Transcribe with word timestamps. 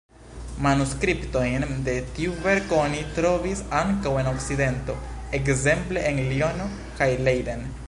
Manuskriptojn 0.67 1.65
de 1.87 1.93
tiu 2.15 2.33
verko 2.45 2.79
oni 2.85 3.03
trovis 3.19 3.61
ankaŭ 3.81 4.15
en 4.23 4.31
Okcidento, 4.33 4.97
ekzemple 5.41 6.09
en 6.13 6.23
Liono 6.33 6.69
kaj 7.01 7.15
Leiden. 7.29 7.67